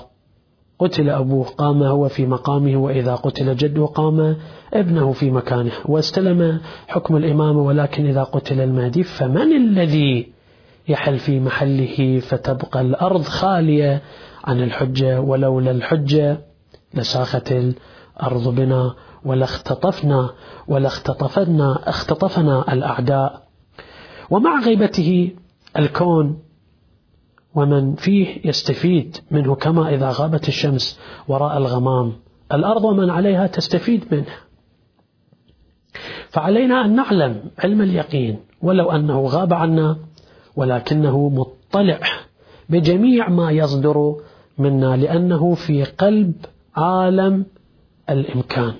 قتل 0.79 1.09
أبوه 1.09 1.45
قام 1.45 1.83
هو 1.83 2.07
في 2.07 2.25
مقامه 2.25 2.77
وإذا 2.77 3.15
قتل 3.15 3.55
جده 3.55 3.85
قام 3.85 4.37
ابنه 4.73 5.11
في 5.11 5.31
مكانه. 5.31 5.71
واستلم 5.85 6.59
حكم 6.87 7.15
الإمامة 7.17 7.61
ولكن 7.61 8.07
إذا 8.07 8.23
قتل 8.23 8.61
المهدي 8.61 9.03
فمن 9.03 9.55
الذي 9.55 10.33
يحل 10.87 11.17
في 11.19 11.39
محله؟ 11.39 12.19
فتبقى 12.19 12.81
الأرض 12.81 13.21
خالية 13.21 14.01
عن 14.43 14.63
الحجة 14.63 15.21
ولولا 15.21 15.71
الحجة 15.71 16.37
لساخت 16.93 17.51
الأرض 17.51 18.55
بنا 18.55 18.93
ولاختطفنا 19.25 20.29
ولاختطفنا 20.67 21.89
اختطفنا 21.89 22.73
الأعداء. 22.73 23.43
ومع 24.29 24.59
غيبته 24.59 25.31
الكون 25.79 26.39
ومن 27.55 27.95
فيه 27.95 28.41
يستفيد 28.45 29.17
منه 29.31 29.55
كما 29.55 29.89
إذا 29.89 30.09
غابت 30.09 30.47
الشمس 30.47 30.99
وراء 31.27 31.57
الغمام. 31.57 32.13
الأرض 32.53 32.83
ومن 32.83 33.09
عليها 33.09 33.47
تستفيد 33.47 34.05
منه. 34.11 34.25
فعلينا 36.29 36.85
أن 36.85 36.95
نعلم 36.95 37.41
علم 37.59 37.81
اليقين 37.81 38.39
ولو 38.61 38.91
أنه 38.91 39.21
غاب 39.21 39.53
عنا 39.53 39.97
ولكنه 40.55 41.29
مطلع 41.29 41.99
بجميع 42.69 43.29
ما 43.29 43.51
يصدر 43.51 44.15
منا 44.57 44.97
لأنه 44.97 45.53
في 45.55 45.83
قلب 45.83 46.33
عالم 46.75 47.45
الإمكان. 48.09 48.73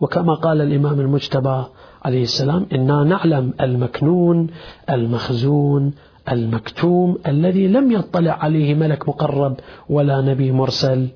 وكما 0.00 0.34
قال 0.34 0.60
الإمام 0.60 1.00
المجتبى 1.00 1.64
عليه 2.02 2.22
السلام 2.22 2.66
إنا 2.72 3.04
نعلم 3.04 3.54
المكنون 3.60 4.46
المخزون 4.90 5.94
المكتوم 6.30 7.18
الذي 7.26 7.68
لم 7.68 7.92
يطلع 7.92 8.32
عليه 8.32 8.74
ملك 8.74 9.08
مقرب 9.08 9.60
ولا 9.88 10.20
نبي 10.20 10.52
مرسل 10.52 11.08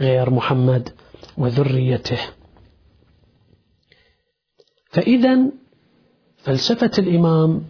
غير 0.00 0.30
محمد 0.30 0.88
وذريته. 1.38 2.18
فإذا 4.90 5.38
فلسفة 6.36 6.90
الإمام 6.98 7.62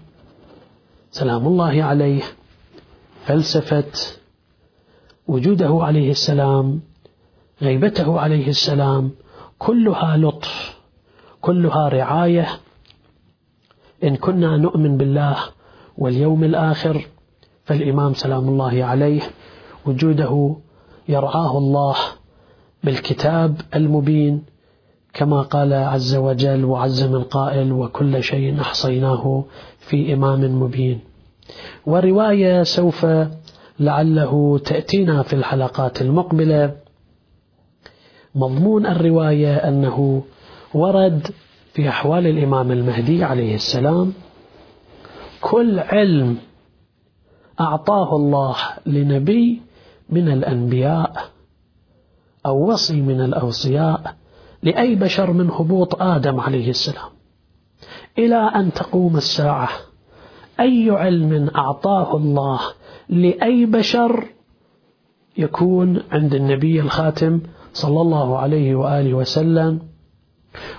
سلام 1.11 1.47
الله 1.47 1.83
عليه 1.83 2.23
فلسفة 3.25 3.93
وجوده 5.27 5.79
عليه 5.83 6.11
السلام 6.11 6.81
غيبته 7.63 8.21
عليه 8.21 8.49
السلام 8.49 9.11
كلها 9.59 10.17
لطف 10.17 10.79
كلها 11.41 11.89
رعاية. 11.89 12.49
إن 14.05 14.17
كنا 14.17 14.57
نؤمن 14.57 14.97
بالله 14.97 15.37
واليوم 15.99 16.45
الآخر 16.45 17.07
فالإمام 17.65 18.15
سلام 18.15 18.49
الله 18.49 18.85
عليه 18.85 19.21
وجوده 19.87 20.57
يرعاه 21.09 21.59
الله 21.59 21.97
بالكتاب 22.85 23.61
المبين 23.75 24.43
كما 25.15 25.43
قال 25.43 25.73
عز 25.73 26.17
وجل 26.17 26.65
وعز 26.65 27.03
من 27.03 27.23
قائل 27.23 27.73
وكل 27.73 28.23
شيء 28.23 28.61
أحصيناه 28.61 29.45
في 29.79 30.15
إمام 30.15 30.63
مبين 30.63 31.01
ورواية 31.87 32.63
سوف 32.63 33.07
لعله 33.81 34.59
تأتينا 34.59 35.23
في 35.23 35.33
الحلقات 35.33 36.03
المقبلة. 36.03 36.77
مضمون 38.35 38.87
الرواية 38.87 39.57
أنه 39.57 40.23
ورد 40.75 41.27
في 41.75 41.89
أحوال 41.89 42.27
الإمام 42.27 42.73
المهدي 42.73 43.25
عليه 43.25 43.55
السلام 43.55 44.13
كل 45.43 45.79
علم 45.79 46.37
أعطاه 47.61 48.17
الله 48.17 48.57
لنبي 48.87 49.63
من 50.11 50.29
الأنبياء 50.29 51.25
أو 52.47 52.71
وصي 52.73 53.01
من 53.01 53.21
الأوصياء 53.21 54.15
لأي 54.63 54.95
بشر 54.95 55.33
من 55.33 55.51
هبوط 55.51 56.03
آدم 56.03 56.41
عليه 56.41 56.71
السلام. 56.71 57.11
إلى 58.19 58.37
أن 58.37 58.73
تقوم 58.73 59.17
الساعة 59.17 59.69
أي 60.61 60.91
علم 60.91 61.51
أعطاه 61.57 62.17
الله 62.17 62.61
لأي 63.09 63.67
بشر 63.67 64.25
يكون 65.39 66.03
عند 66.11 66.35
النبي 66.35 66.81
الخاتم 66.81 67.41
صلى 67.73 68.01
الله 68.01 68.39
عليه 68.39 68.75
وآله 68.75 69.15
وسلم 69.15 69.81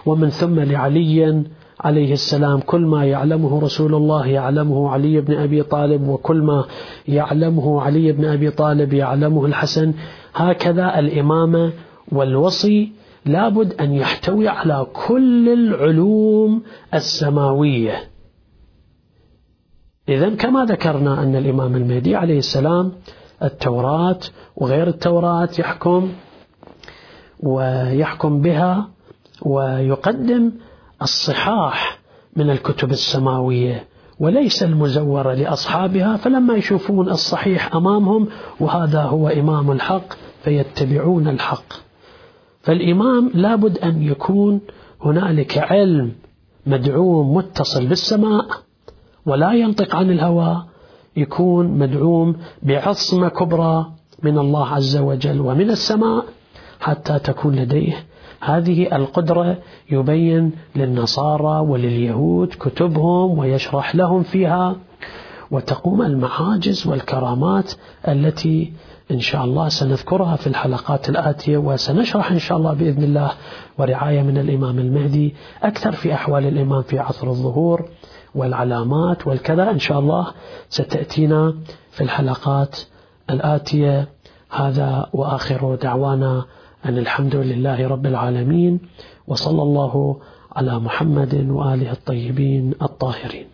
ومن 0.06 0.30
ثم 0.30 0.60
لعلي 0.60 1.44
عليه 1.84 2.14
السلام 2.14 2.60
كل 2.60 2.82
ما 2.82 3.06
يعلمه 3.06 3.60
رسول 3.60 3.96
الله 3.96 4.28
يعلمه 4.28 4.90
علي 4.90 5.22
بن 5.22 5.34
أبي 5.34 5.64
طالب 5.64 6.08
وكل 6.08 6.42
ما 6.42 6.66
يعلمه 7.08 7.82
علي 7.82 8.12
بن 8.12 8.26
أبي 8.26 8.52
طالب 8.52 8.94
يعلمه 8.94 9.46
الحسن. 9.46 9.94
هكذا 10.36 11.00
الإمامة 11.00 11.74
والوصي 12.12 12.92
لابد 13.26 13.74
أن 13.82 13.94
يحتوي 13.94 14.48
على 14.48 14.88
كل 15.08 15.50
العلوم 15.50 16.64
السماوية. 16.94 18.10
إذا 20.10 20.30
كما 20.36 20.66
ذكرنا 20.66 21.24
أن 21.24 21.36
الإمام 21.36 21.76
المهدي 21.76 22.16
عليه 22.16 22.38
السلام 22.38 22.92
التوراة 23.44 24.20
وغير 24.56 24.88
التوراة 24.88 25.50
يحكم 25.60 26.12
ويحكم 27.40 28.42
بها 28.42 28.90
ويقدم 29.42 30.52
الصحاح 31.02 32.00
من 32.36 32.50
الكتب 32.50 32.92
السماوية 32.92 33.88
وليس 34.20 34.64
المزورة 34.64 35.34
لأصحابها 35.34 36.18
فلما 36.18 36.56
يشوفون 36.56 37.10
الصحيح 37.10 37.76
أمامهم 37.76 38.28
وهذا 38.60 39.02
هو 39.02 39.28
إمام 39.28 39.72
الحق 39.72 40.14
فيتبعون 40.44 41.28
الحق. 41.28 41.74
فالإمام 42.62 43.32
لابد 43.34 43.78
أن 43.78 44.04
يكون 44.04 44.62
هنالك 45.02 45.58
علم 45.58 46.12
مدعوم 46.66 47.34
متصل 47.34 47.86
بالسماء 47.86 48.46
ولا 49.26 49.54
ينطق 49.54 49.96
عن 49.96 50.12
الهوى 50.12 50.66
يكون 51.18 51.68
مدعوم 51.68 52.36
بعصمة 52.64 53.30
كبرى 53.30 53.92
من 54.24 54.38
الله 54.40 54.68
عز 54.68 54.98
وجل 54.98 55.42
ومن 55.42 55.70
السماء 55.70 56.26
حتى 56.80 57.20
تكون 57.20 57.56
لديه 57.56 58.06
هذه 58.46 58.96
القدرة 58.96 59.58
يبين 59.92 60.52
للنصارى 60.76 61.60
ولليهود 61.60 62.48
كتبهم 62.48 63.40
ويشرح 63.40 63.96
لهم 63.96 64.24
فيها 64.24 64.76
وتقوم 65.52 66.02
المعاجز 66.02 66.88
والكرامات 66.88 67.74
التي 68.08 68.74
إن 69.12 69.20
شاء 69.20 69.44
الله 69.44 69.70
سنذكرها 69.70 70.36
في 70.36 70.48
الحلقات 70.48 71.10
الآتية 71.10 71.58
وسنشرح 71.58 72.32
إن 72.32 72.40
شاء 72.40 72.58
الله 72.58 72.74
بإذن 72.74 73.04
الله 73.04 73.32
ورعاية 73.78 74.22
من 74.22 74.38
الإمام 74.38 74.80
المهدي 74.80 75.36
أكثر 75.64 75.92
في 75.92 76.14
أحوال 76.14 76.46
الإمام 76.46 76.82
في 76.82 77.00
عصر 77.00 77.28
الظهور 77.28 77.90
والعلامات 78.36 79.28
والكذا. 79.28 79.72
إن 79.72 79.80
شاء 79.80 80.00
الله 80.00 80.28
ستأتينا 80.70 81.54
في 81.92 82.02
الحلقات 82.02 82.80
الآتية. 83.30 84.08
هذا 84.50 85.10
وآخر 85.14 85.76
دعوانا 85.76 86.46
أن 86.86 86.98
الحمد 86.98 87.36
لله 87.36 87.88
رب 87.88 88.06
العالمين 88.06 88.80
وصلى 89.28 89.62
الله 89.62 89.94
على 90.52 90.80
محمد 90.80 91.34
وآله 91.50 91.92
الطيبين 91.92 92.74
الطاهرين. 92.82 93.48